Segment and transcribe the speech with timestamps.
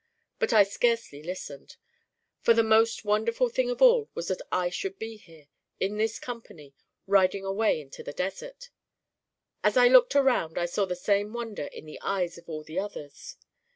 [0.39, 1.77] —but I scarcely listened.
[2.39, 5.47] For the most wonderful thing of all was that I should be here,
[5.79, 6.73] in this company,
[7.05, 8.71] riding away into the desert.
[9.63, 12.79] As I looked around, I saw the same wonder in the eyes of all the
[12.79, 13.37] others.